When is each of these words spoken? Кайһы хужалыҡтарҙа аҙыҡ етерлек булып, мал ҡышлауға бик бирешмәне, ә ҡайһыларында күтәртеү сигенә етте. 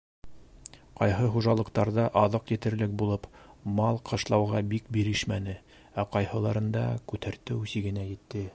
Кайһы 0.99 1.25
хужалыҡтарҙа 1.33 2.05
аҙыҡ 2.21 2.53
етерлек 2.53 2.95
булып, 3.01 3.27
мал 3.81 4.01
ҡышлауға 4.11 4.63
бик 4.73 4.89
бирешмәне, 4.97 5.55
ә 6.05 6.07
ҡайһыларында 6.17 6.87
күтәртеү 7.13 7.71
сигенә 7.75 8.07
етте. 8.15 8.47